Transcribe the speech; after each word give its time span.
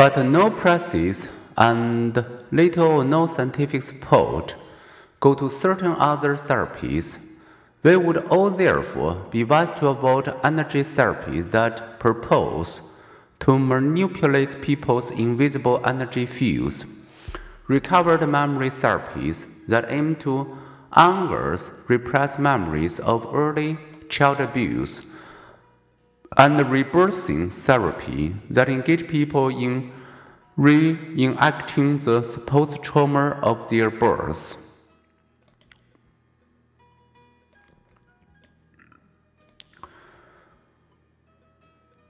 but 0.00 0.16
no 0.24 0.48
practice 0.50 1.28
and 1.58 2.24
little 2.50 2.86
or 2.86 3.04
no 3.04 3.26
scientific 3.26 3.82
support 3.82 4.56
go 5.20 5.34
to 5.34 5.50
certain 5.50 5.92
other 5.98 6.36
therapies. 6.36 7.18
We 7.82 7.98
would 7.98 8.16
all 8.28 8.48
therefore 8.48 9.16
be 9.30 9.44
wise 9.44 9.68
to 9.72 9.88
avoid 9.88 10.34
energy 10.42 10.80
therapies 10.80 11.50
that 11.50 12.00
purpose 12.00 12.80
to 13.40 13.58
manipulate 13.58 14.62
people's 14.62 15.10
invisible 15.10 15.82
energy 15.84 16.24
fields, 16.24 16.86
recovered 17.68 18.26
memory 18.26 18.70
therapies 18.70 19.66
that 19.66 19.84
aim 19.90 20.16
to 20.24 20.56
unearth 20.94 21.84
repressed 21.90 22.38
memories 22.38 23.00
of 23.00 23.28
early 23.34 23.76
child 24.08 24.40
abuse, 24.40 25.02
and 26.36 26.58
rebirthing 26.60 27.50
therapy 27.50 28.34
that 28.48 28.68
engage 28.68 29.08
people 29.08 29.48
in 29.48 29.92
reenacting 30.56 32.02
the 32.04 32.22
supposed 32.22 32.82
trauma 32.82 33.38
of 33.42 33.68
their 33.70 33.90
birth. 33.90 34.56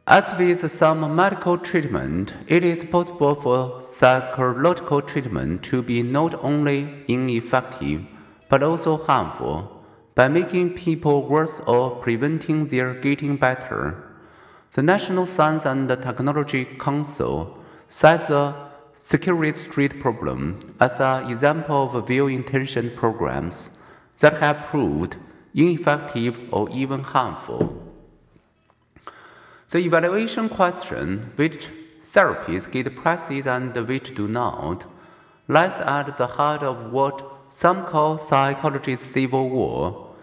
As 0.07 0.37
with 0.37 0.69
some 0.69 1.15
medical 1.15 1.57
treatment, 1.57 2.35
it 2.49 2.65
is 2.65 2.83
possible 2.83 3.37
for 3.37 3.81
psychological 3.81 5.01
treatment 5.01 5.63
to 5.63 5.83
be 5.83 6.03
not 6.03 6.35
only 6.43 7.05
ineffective 7.07 8.05
but 8.49 8.65
also 8.65 8.97
harmful 8.97 9.85
by 10.17 10.27
making 10.27 10.75
people 10.75 11.29
worse 11.29 11.61
or 11.61 11.93
preventing 12.03 12.67
their 12.67 12.93
getting 12.95 13.37
better. 13.37 14.10
The 14.73 14.85
National 14.85 15.27
Science 15.27 15.67
and 15.67 15.89
Technology 15.89 16.65
Council 16.65 17.59
cites 17.89 18.29
the 18.29 18.55
Scared 18.95 19.57
Straight 19.57 19.99
problem 20.01 20.61
as 20.79 21.01
an 21.01 21.29
example 21.29 21.91
of 21.93 22.09
well-intentioned 22.09 22.95
programs 22.95 23.83
that 24.21 24.37
have 24.39 24.67
proved 24.67 25.17
ineffective 25.57 26.39
or 26.53 26.71
even 26.71 27.01
harmful. 27.03 27.83
The 29.71 29.79
evaluation 29.79 30.49
question, 30.49 31.33
which 31.35 31.71
therapies 32.01 32.71
get 32.71 32.95
practice 32.95 33.47
and 33.47 33.75
which 33.89 34.15
do 34.15 34.29
not, 34.29 34.85
lies 35.49 35.79
at 35.79 36.15
the 36.15 36.29
heart 36.29 36.63
of 36.63 36.93
what 36.93 37.27
some 37.49 37.85
call 37.87 38.19
psychology's 38.19 39.01
civil 39.01 39.49
war. 39.49 40.15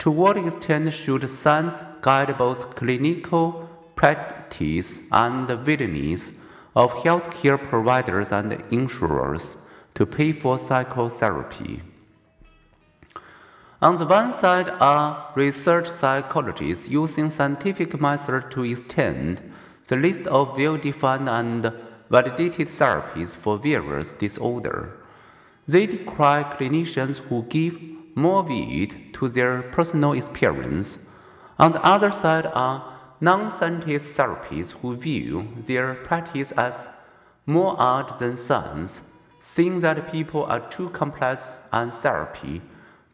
To 0.00 0.10
what 0.10 0.36
extent 0.36 0.92
should 0.92 1.30
science 1.30 1.82
guide 2.02 2.36
both 2.36 2.74
clinical 2.76 3.63
practice 3.96 5.02
and 5.12 5.48
willingness 5.66 6.32
of 6.74 6.92
healthcare 6.94 7.58
providers 7.58 8.32
and 8.32 8.52
insurers 8.70 9.56
to 9.94 10.04
pay 10.06 10.32
for 10.32 10.58
psychotherapy? 10.58 11.82
On 13.82 13.98
the 13.98 14.06
one 14.06 14.32
side 14.32 14.70
are 14.80 15.30
research 15.34 15.88
psychologists 15.88 16.88
using 16.88 17.28
scientific 17.28 18.00
methods 18.00 18.46
to 18.50 18.64
extend 18.64 19.42
the 19.88 19.96
list 19.96 20.26
of 20.26 20.56
well-defined 20.56 21.28
and 21.28 21.72
validated 22.08 22.68
therapies 22.68 23.36
for 23.36 23.58
various 23.58 24.12
disorders. 24.14 24.90
They 25.66 25.86
decry 25.86 26.44
clinicians 26.44 27.18
who 27.18 27.42
give 27.44 27.78
more 28.14 28.42
weight 28.42 29.12
to 29.14 29.28
their 29.28 29.62
personal 29.62 30.12
experience. 30.12 30.98
On 31.58 31.72
the 31.72 31.84
other 31.84 32.10
side 32.10 32.46
are 32.54 32.93
non-scientist 33.24 34.04
therapists 34.16 34.72
who 34.72 34.94
view 34.94 35.48
their 35.66 35.94
practice 35.94 36.52
as 36.52 36.90
more 37.46 37.74
art 37.78 38.18
than 38.18 38.36
science, 38.36 39.00
seeing 39.40 39.80
that 39.80 40.12
people 40.12 40.44
are 40.44 40.60
too 40.68 40.90
complex 40.90 41.58
and 41.72 41.92
therapy 41.92 42.60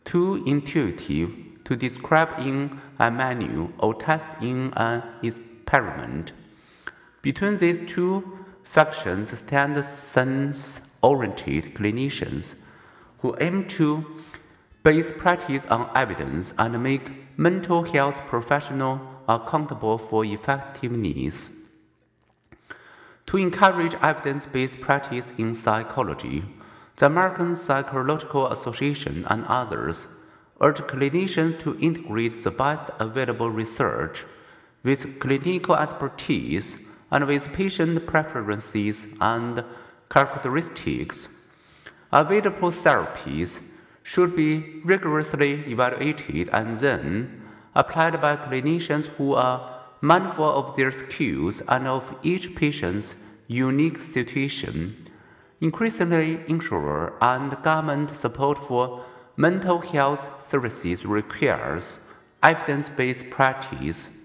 too 0.04 0.42
intuitive 0.46 1.30
to 1.62 1.76
describe 1.76 2.30
in 2.40 2.80
a 2.98 3.08
manual 3.08 3.70
or 3.78 3.94
test 3.94 4.26
in 4.40 4.72
an 4.76 5.00
experiment. 5.22 6.32
Between 7.22 7.58
these 7.58 7.78
two 7.86 8.38
factions 8.64 9.38
stand 9.38 9.84
science 9.84 10.80
oriented 11.02 11.74
clinicians 11.74 12.56
who 13.20 13.36
aim 13.40 13.68
to 13.68 14.04
base 14.82 15.12
practice 15.12 15.66
on 15.66 15.88
evidence 15.94 16.52
and 16.58 16.82
make 16.82 17.38
mental 17.38 17.84
health 17.84 18.20
professionals 18.26 19.00
accountable 19.34 19.98
for 19.98 20.24
effectiveness. 20.24 21.50
To 23.26 23.36
encourage 23.36 23.94
evidence 24.02 24.46
based 24.46 24.80
practice 24.80 25.32
in 25.38 25.54
psychology, 25.54 26.42
the 26.96 27.06
American 27.06 27.54
Psychological 27.54 28.48
Association 28.48 29.24
and 29.28 29.44
others 29.46 30.08
urge 30.60 30.80
clinicians 30.80 31.60
to 31.60 31.78
integrate 31.78 32.42
the 32.42 32.50
best 32.50 32.90
available 32.98 33.50
research 33.50 34.24
with 34.82 35.20
clinical 35.20 35.76
expertise 35.76 36.78
and 37.10 37.26
with 37.26 37.52
patient 37.52 38.06
preferences 38.06 39.06
and 39.20 39.64
characteristics. 40.10 41.28
Available 42.12 42.70
therapies 42.70 43.62
should 44.02 44.34
be 44.34 44.80
rigorously 44.84 45.52
evaluated 45.70 46.48
and 46.52 46.76
then 46.76 47.39
applied 47.74 48.20
by 48.20 48.36
clinicians 48.36 49.06
who 49.16 49.34
are 49.34 49.80
mindful 50.00 50.44
of 50.44 50.76
their 50.76 50.90
skills 50.90 51.62
and 51.68 51.86
of 51.86 52.14
each 52.22 52.54
patient's 52.54 53.14
unique 53.48 54.00
situation. 54.00 55.08
Increasingly, 55.60 56.40
insurer 56.48 57.12
and 57.20 57.50
government 57.62 58.16
support 58.16 58.58
for 58.58 59.04
mental 59.36 59.80
health 59.80 60.42
services 60.42 61.04
requires 61.04 61.98
evidence 62.42 62.88
based 62.88 63.28
practice 63.30 64.19